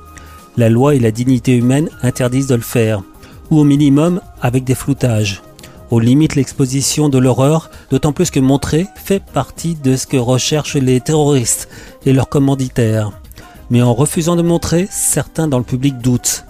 [0.57, 3.03] La loi et la dignité humaine interdisent de le faire,
[3.51, 5.43] ou au minimum avec des floutages.
[5.91, 10.75] Aux limites l'exposition de l'horreur, d'autant plus que montrer fait partie de ce que recherchent
[10.75, 11.69] les terroristes
[12.05, 13.13] et leurs commanditaires.
[13.71, 16.45] Mais en refusant de montrer, certains dans le public doutent.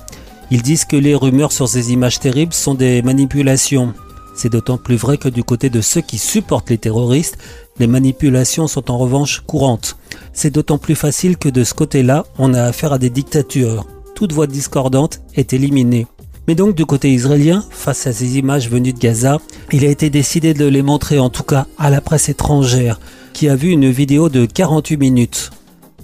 [0.51, 3.93] Ils disent que les rumeurs sur ces images terribles sont des manipulations.
[4.37, 7.37] C'est d'autant plus vrai que du côté de ceux qui supportent les terroristes,
[7.79, 9.97] les manipulations sont en revanche courantes.
[10.33, 13.87] C'est d'autant plus facile que de ce côté-là, on a affaire à des dictatures.
[14.15, 16.07] Toute voix discordante est éliminée.
[16.49, 19.39] Mais donc du côté israélien, face à ces images venues de Gaza,
[19.73, 23.01] il a été décidé de les montrer en tout cas à la presse étrangère,
[23.33, 25.51] qui a vu une vidéo de 48 minutes.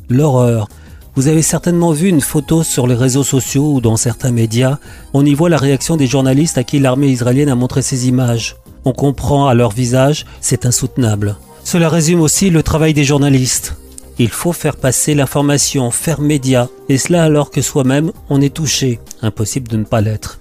[0.08, 0.68] L'horreur.
[1.14, 4.78] Vous avez certainement vu une photo sur les réseaux sociaux ou dans certains médias.
[5.12, 8.56] On y voit la réaction des journalistes à qui l'armée israélienne a montré ces images.
[8.84, 11.36] On comprend à leur visage, c'est insoutenable.
[11.64, 13.76] Cela résume aussi le travail des journalistes.
[14.18, 19.00] Il faut faire passer l'information, faire média, et cela alors que soi-même on est touché.
[19.22, 20.38] Impossible de ne pas l'être.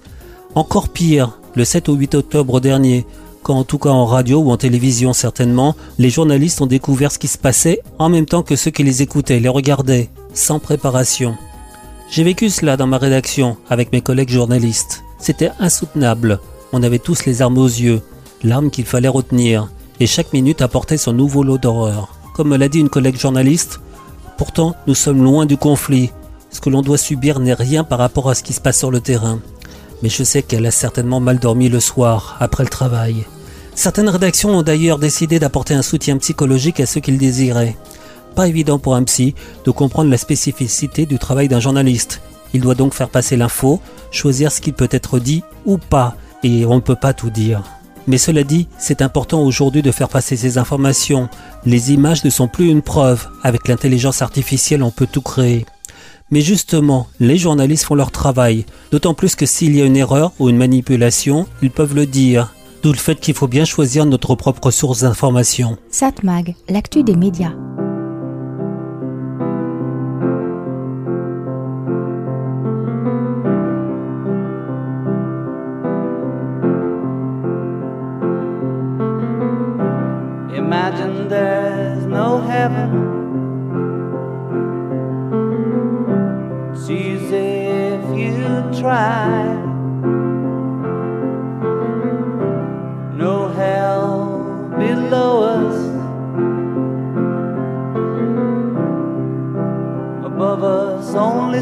[0.54, 3.06] Encore pire, le 7 ou 8 octobre dernier,
[3.42, 7.18] quand en tout cas en radio ou en télévision certainement, les journalistes ont découvert ce
[7.18, 11.36] qui se passait en même temps que ceux qui les écoutaient, les regardaient, sans préparation.
[12.10, 15.02] J'ai vécu cela dans ma rédaction avec mes collègues journalistes.
[15.18, 16.40] C'était insoutenable.
[16.72, 18.02] On avait tous les armes aux yeux,
[18.44, 22.14] l'arme qu'il fallait retenir, et chaque minute apportait son nouveau lot d'horreur.
[22.34, 23.80] Comme me l'a dit une collègue journaliste,
[24.38, 26.10] pourtant nous sommes loin du conflit.
[26.50, 28.90] Ce que l'on doit subir n'est rien par rapport à ce qui se passe sur
[28.90, 29.40] le terrain.
[30.02, 33.26] Mais je sais qu'elle a certainement mal dormi le soir, après le travail.
[33.74, 37.76] Certaines rédactions ont d'ailleurs décidé d'apporter un soutien psychologique à ceux qui le désiraient.
[38.34, 42.22] Pas évident pour un psy de comprendre la spécificité du travail d'un journaliste.
[42.54, 43.80] Il doit donc faire passer l'info,
[44.10, 47.62] choisir ce qui peut être dit ou pas, et on ne peut pas tout dire.
[48.06, 51.28] Mais cela dit, c'est important aujourd'hui de faire passer ces informations.
[51.64, 53.28] Les images ne sont plus une preuve.
[53.42, 55.66] Avec l'intelligence artificielle, on peut tout créer.
[56.30, 58.64] Mais justement, les journalistes font leur travail.
[58.90, 62.54] D'autant plus que s'il y a une erreur ou une manipulation, ils peuvent le dire.
[62.82, 65.76] D'où le fait qu'il faut bien choisir notre propre source d'information.
[65.90, 67.52] Satmag, l'actu des médias.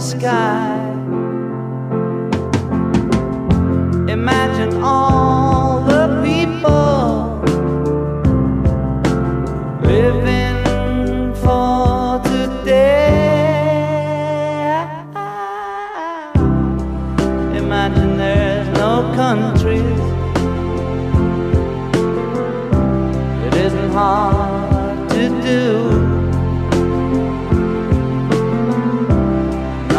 [0.00, 0.69] Sky.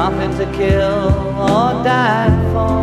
[0.02, 2.81] Nothing to kill or die for.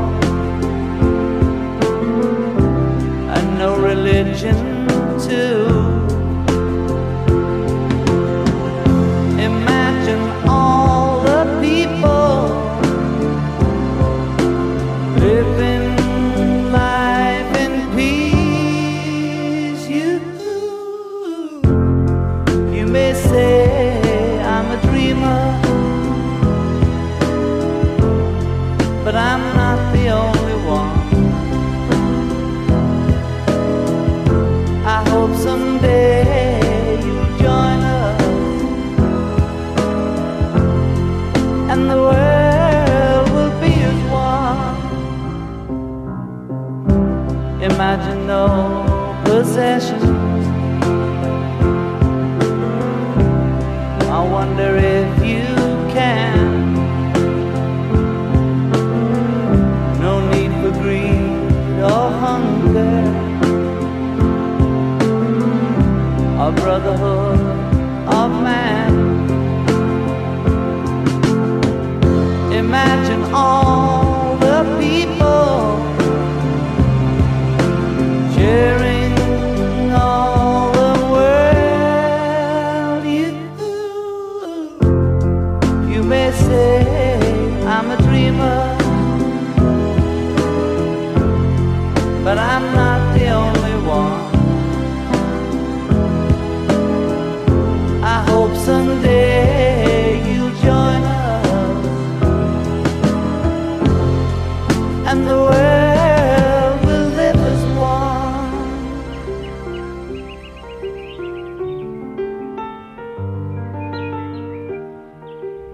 [105.11, 108.53] And the world will live as one.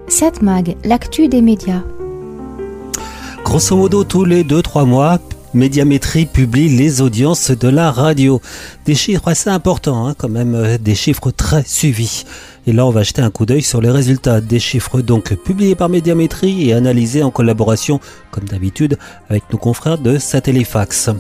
[0.07, 1.83] Cette mag, l'actu des médias.
[3.45, 5.19] Grosso modo, tous les 2-3 mois,
[5.55, 8.41] Médiamétrie publie les audiences de la radio.
[8.87, 12.25] Des chiffres assez importants, hein, quand même, euh, des chiffres très suivis.
[12.67, 15.77] Et là, on va jeter un coup d'œil sur les résultats des chiffres donc publiés
[15.77, 18.01] par Médiamétrie et analysés en collaboration,
[18.33, 18.99] comme d'habitude,
[19.31, 21.11] avec nos confrères de Satellifax.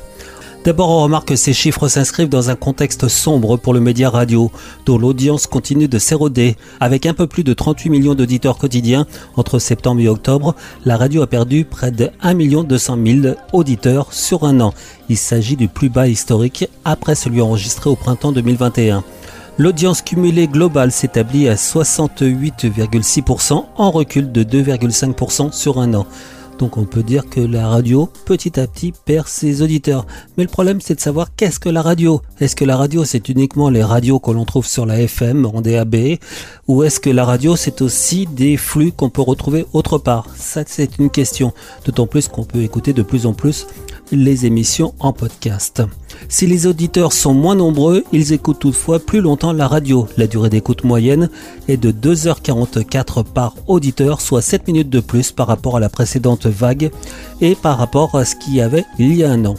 [0.64, 4.50] D'abord, on remarque que ces chiffres s'inscrivent dans un contexte sombre pour le média radio,
[4.86, 6.56] dont l'audience continue de s'éroder.
[6.80, 9.06] Avec un peu plus de 38 millions d'auditeurs quotidiens
[9.36, 10.54] entre septembre et octobre,
[10.86, 14.72] la radio a perdu près de 1 200 000 auditeurs sur un an.
[15.10, 19.04] Il s'agit du plus bas historique après celui enregistré au printemps 2021.
[19.58, 26.06] L'audience cumulée globale s'établit à 68,6% en recul de 2,5% sur un an.
[26.58, 30.06] Donc on peut dire que la radio, petit à petit, perd ses auditeurs.
[30.36, 32.22] Mais le problème, c'est de savoir qu'est-ce que la radio.
[32.40, 35.60] Est-ce que la radio, c'est uniquement les radios que l'on trouve sur la FM, en
[35.60, 35.96] DAB,
[36.68, 40.28] ou est-ce que la radio, c'est aussi des flux qu'on peut retrouver autre part?
[40.36, 41.52] Ça, c'est une question.
[41.84, 43.66] D'autant plus qu'on peut écouter de plus en plus
[44.12, 45.82] les émissions en podcast.
[46.28, 50.06] Si les auditeurs sont moins nombreux, ils écoutent toutefois plus longtemps la radio.
[50.16, 51.28] La durée d'écoute moyenne
[51.68, 56.43] est de 2h44 par auditeur, soit 7 minutes de plus par rapport à la précédente
[56.46, 56.90] vague
[57.40, 59.54] et par rapport à ce qu'il y avait il y a un an.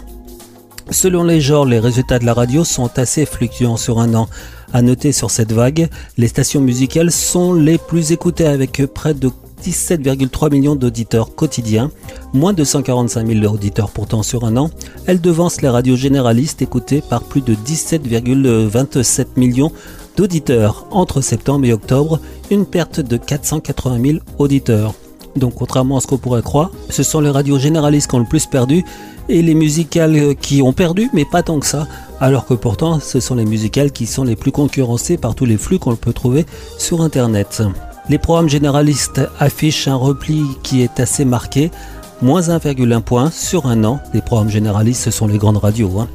[0.91, 4.27] Selon les genres, les résultats de la radio sont assez fluctuants sur un an.
[4.71, 9.31] À noter sur cette vague, les stations musicales sont les plus écoutées avec près de
[9.63, 11.89] 17,3 millions d'auditeurs quotidiens,
[12.33, 14.69] moins de 145 000 auditeurs pourtant sur un an.
[15.07, 19.71] Elles devancent les radios généralistes écoutées par plus de 17,27 millions
[20.17, 22.19] d'auditeurs entre septembre et octobre,
[22.51, 24.93] une perte de 480 000 auditeurs.
[25.35, 28.25] Donc contrairement à ce qu'on pourrait croire, ce sont les radios généralistes qui ont le
[28.25, 28.83] plus perdu
[29.27, 31.87] et les musicales qui ont perdu, mais pas tant que ça,
[32.19, 35.57] alors que pourtant ce sont les musicales qui sont les plus concurrencées par tous les
[35.57, 36.45] flux qu'on peut trouver
[36.77, 37.63] sur Internet.
[38.07, 41.71] Les programmes généralistes affichent un repli qui est assez marqué,
[42.21, 43.99] moins 1,1 point sur un an.
[44.13, 45.99] Les programmes généralistes, ce sont les grandes radios.
[45.99, 46.07] hein.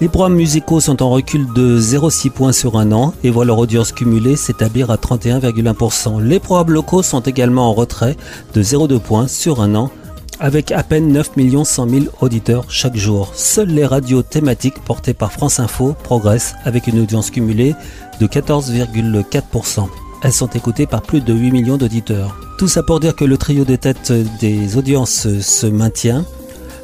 [0.00, 3.58] Les programmes musicaux sont en recul de 0,6 points sur un an et voient leur
[3.58, 6.22] audience cumulée s'établir à 31,1%.
[6.22, 8.16] Les programmes locaux sont également en retrait
[8.54, 9.90] de 0,2 points sur un an
[10.38, 11.32] avec à peine 9
[11.64, 13.32] 100 000 auditeurs chaque jour.
[13.34, 17.74] Seules les radios thématiques portées par France Info progressent avec une audience cumulée
[18.20, 19.88] de 14,4%.
[20.22, 22.36] Elles sont écoutées par plus de 8 millions d'auditeurs.
[22.56, 26.24] Tout ça pour dire que le trio de tête des audiences se maintient.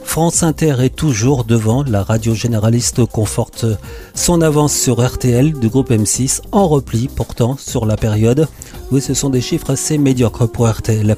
[0.05, 3.67] France Inter est toujours devant, la radio généraliste conforte
[4.15, 8.47] son avance sur RTL du groupe M6 en repli pourtant sur la période.
[8.93, 11.17] Oui, ce sont des chiffres assez médiocres pour RTL.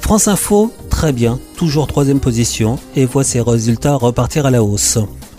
[0.00, 4.98] France Info, très bien, toujours troisième position et voit ses résultats repartir à la hausse.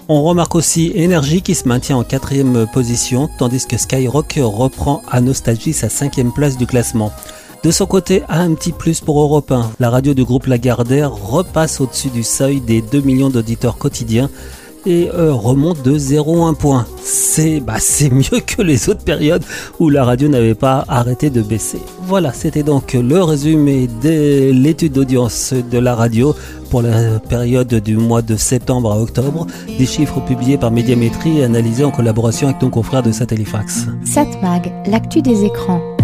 [0.09, 5.19] On remarque aussi Énergie qui se maintient en quatrième position, tandis que Skyrock reprend à
[5.19, 7.11] nostalgie sa cinquième place du classement.
[7.63, 9.71] De son côté, un petit plus pour Europe 1.
[9.79, 14.29] La radio du groupe Lagardère repasse au-dessus du seuil des 2 millions d'auditeurs quotidiens
[14.85, 16.85] et euh, remonte de 0,1 point.
[17.01, 19.43] C'est bah, c'est mieux que les autres périodes
[19.79, 21.79] où la radio n'avait pas arrêté de baisser.
[22.03, 26.35] Voilà, c'était donc le résumé de l'étude d'audience de la radio
[26.69, 29.47] pour la période du mois de septembre à octobre,
[29.77, 33.87] des chiffres publiés par Médiamétrie et analysés en collaboration avec nos confrères de Satellifax.
[34.05, 35.96] Satmag, l'actu des écrans.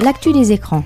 [0.00, 0.84] L'actu des écrans.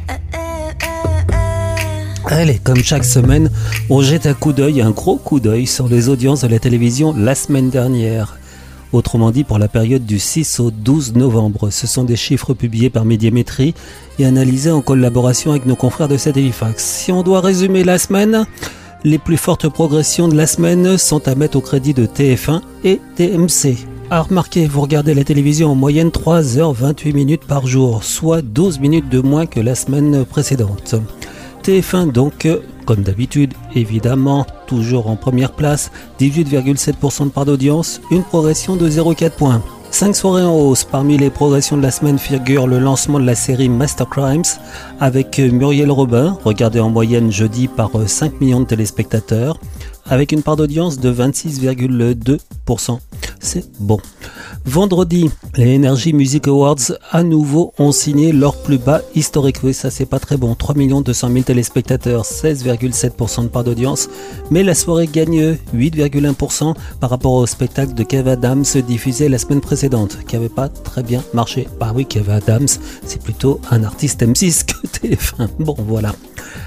[2.27, 3.51] Allez, comme chaque semaine,
[3.89, 7.15] on jette un coup d'œil, un gros coup d'œil sur les audiences de la télévision
[7.17, 8.39] la semaine dernière.
[8.93, 11.71] Autrement dit, pour la période du 6 au 12 novembre.
[11.71, 13.75] Ce sont des chiffres publiés par Médiamétrie
[14.19, 16.83] et analysés en collaboration avec nos confrères de Satellifax.
[16.85, 18.47] Si on doit résumer la semaine,
[19.05, 23.01] les plus fortes progressions de la semaine sont à mettre au crédit de TF1 et
[23.17, 23.96] TMC.
[24.09, 29.09] À remarquer, vous regardez la télévision en moyenne 3h28 minutes par jour, soit 12 minutes
[29.09, 30.95] de moins que la semaine précédente.
[31.65, 32.47] TF1 donc,
[32.85, 35.91] comme d'habitude, évidemment, toujours en première place,
[36.21, 39.61] 18,7% de part d'audience, une progression de 0,4 points.
[39.91, 40.85] 5 soirées en hausse.
[40.85, 44.45] Parmi les progressions de la semaine figure le lancement de la série Master Crimes
[45.01, 49.59] avec Muriel Robin, regardée en moyenne jeudi par euh, 5 millions de téléspectateurs,
[50.09, 52.99] avec une part d'audience de 26,2%.
[53.41, 53.99] C'est bon.
[54.65, 59.59] Vendredi, les Energy Music Awards à nouveau ont signé leur plus bas historique.
[59.63, 60.57] Oui, ça c'est pas très bon.
[60.57, 64.09] 3 200 000 téléspectateurs, 16,7% de part d'audience.
[64.51, 69.61] Mais la soirée gagne 8,1% par rapport au spectacle de Kev Adams diffusé la semaine
[69.61, 71.69] précédente, qui avait pas très bien marché.
[71.79, 72.69] Bah oui, Kev Adams,
[73.05, 75.49] c'est plutôt un artiste M6 que TF1.
[75.61, 76.13] Bon, voilà.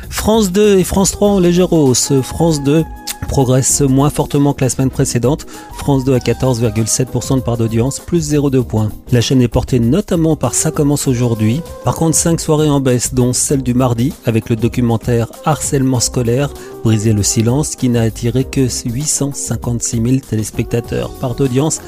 [0.10, 2.14] France 2 et France 3 en légère hausse.
[2.22, 2.86] France 2
[3.28, 5.46] progresse moins fortement que la semaine précédente.
[5.78, 8.92] France 2 à 14,7% de part d'audience, plus 0,2 points.
[9.12, 11.62] La chaîne est portée notamment par Ça commence aujourd'hui.
[11.84, 16.50] Par contre, 5 soirées en baisse, dont celle du mardi, avec le documentaire Harcèlement scolaire,
[16.84, 21.12] Briser le silence, qui n'a attiré que 856 000 téléspectateurs.
[21.12, 21.82] Part d'audience,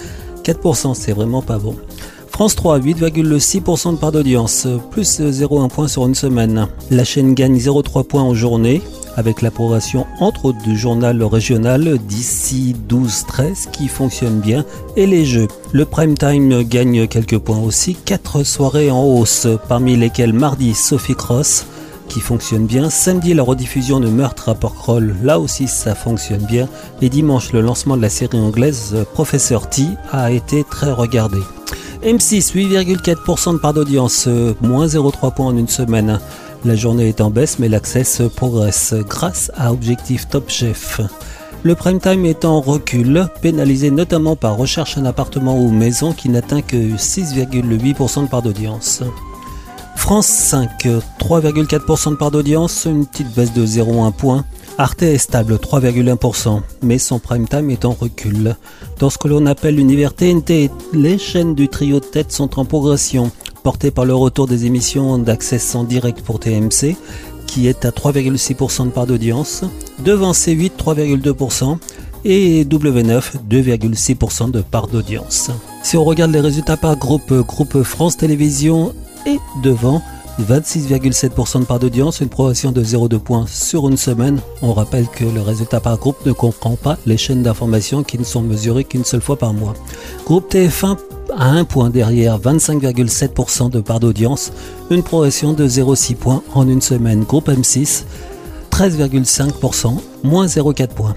[0.43, 1.75] 4%, c'est vraiment pas bon.
[2.31, 6.67] France 3, 8,6% de part d'audience, plus 0,1 point sur une semaine.
[6.89, 8.81] La chaîne gagne 0,3 points en journée,
[9.15, 14.65] avec l'approbation entre autres du journal régional d'ici 12-13 qui fonctionne bien
[14.95, 15.47] et les jeux.
[15.71, 21.15] Le prime time gagne quelques points aussi, 4 soirées en hausse, parmi lesquelles mardi Sophie
[21.15, 21.65] Cross
[22.07, 26.67] qui fonctionne bien, samedi la rediffusion de Meurtre à Porquerolles, là aussi ça fonctionne bien,
[27.01, 31.37] et dimanche le lancement de la série anglaise Professeur T a été très regardé.
[32.03, 36.19] M6, 8,4% de part d'audience, euh, moins 0,3 points en une semaine.
[36.65, 40.99] La journée est en baisse, mais l'access progresse grâce à Objectif Top Chef.
[41.61, 46.29] Le prime time est en recul, pénalisé notamment par recherche un appartement ou maison qui
[46.29, 49.03] n'atteint que 6,8% de part d'audience.
[49.95, 50.87] France 5,
[51.19, 54.43] 3,4% de part d'audience, une petite baisse de 0,1 point.
[54.81, 58.55] Arte est stable, 3,1%, mais son prime time est en recul.
[58.97, 62.65] Dans ce que l'on appelle l'univers TNT, les chaînes du trio de tête sont en
[62.65, 63.29] progression,
[63.61, 66.95] portées par le retour des émissions d'accès en direct pour TMC,
[67.45, 69.65] qui est à 3,6% de part d'audience,
[70.03, 71.77] devant C8 3,2%
[72.25, 75.51] et W9 2,6% de part d'audience.
[75.83, 78.95] Si on regarde les résultats par groupe, groupe France Télévisions
[79.27, 80.01] est devant
[80.43, 84.39] 26,7% de part d'audience, une progression de 0,2 points sur une semaine.
[84.61, 88.23] On rappelle que le résultat par groupe ne comprend pas les chaînes d'information qui ne
[88.23, 89.73] sont mesurées qu'une seule fois par mois.
[90.25, 90.97] Groupe TF1
[91.37, 94.51] à 1 point derrière, 25,7% de part d'audience,
[94.89, 97.23] une progression de 0,6 points en une semaine.
[97.23, 98.03] Groupe M6,
[98.71, 101.15] 13,5%, moins 0,4 points.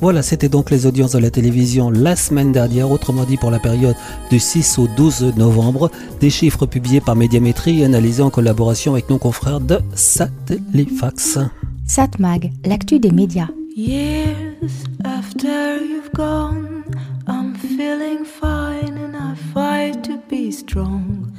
[0.00, 3.58] Voilà, c'était donc les audiences de la télévision la semaine dernière, autrement dit pour la
[3.58, 3.94] période
[4.30, 5.90] du 6 au 12 novembre.
[6.20, 11.38] Des chiffres publiés par Médiamétrie et analysés en collaboration avec nos confrères de Satellifax.
[11.86, 13.48] Satmag, l'actu des médias.
[13.76, 14.70] Years
[15.04, 16.82] after you've gone,
[17.28, 21.30] I'm feeling fine and I fight to be strong.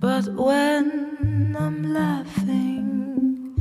[0.00, 3.54] But when I'm laughing,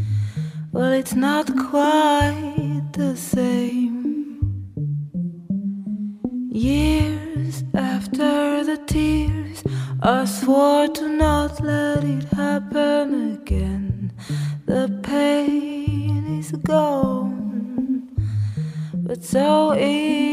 [0.71, 3.96] well, it's not quite the same.
[6.57, 9.63] Years after the tears,
[10.01, 14.11] I swore to not let it happen again.
[14.65, 18.09] The pain is gone,
[18.91, 20.26] but so is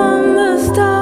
[0.00, 0.99] from the start,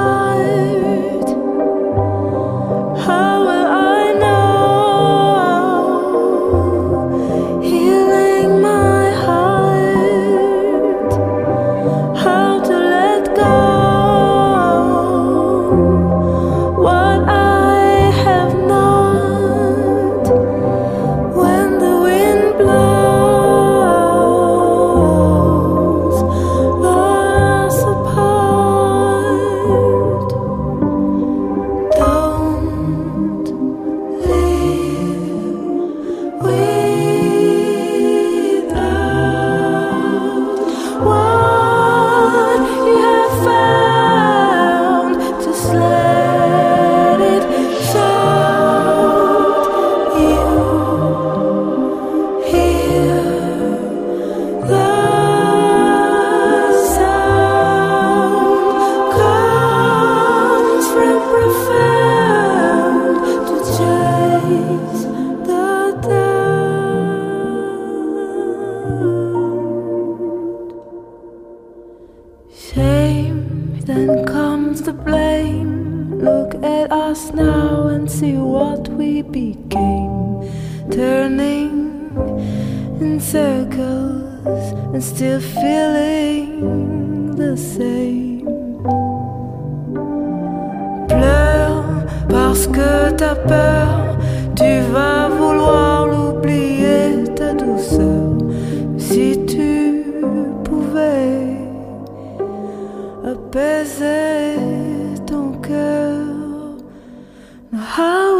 [107.81, 108.38] how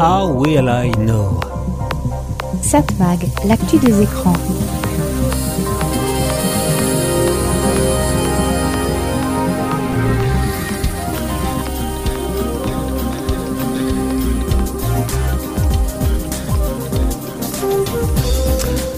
[0.00, 1.40] How Will I Know
[2.62, 4.32] Satmag, l'actu des écrans.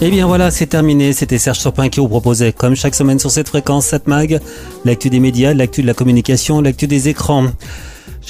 [0.01, 1.13] Et bien voilà, c'est terminé.
[1.13, 4.39] C'était Serge Surpin qui vous proposait, comme chaque semaine sur cette fréquence, cette mag,
[4.85, 7.45] l'actu des médias, l'actu de la communication, l'actu des écrans.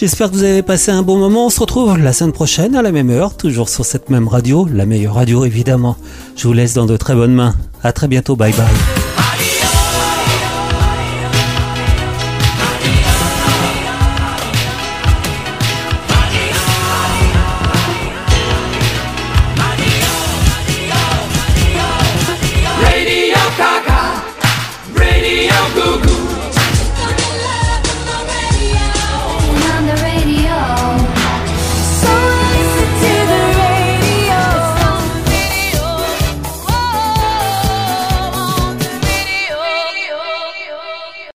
[0.02, 1.46] J'espère que vous avez passé un bon moment.
[1.46, 4.68] On se retrouve la semaine prochaine à la même heure, toujours sur cette même radio,
[4.74, 5.96] la meilleure radio évidemment.
[6.36, 7.54] Je vous laisse dans de très bonnes mains.
[7.84, 8.36] À très bientôt.
[8.36, 9.01] Bye bye.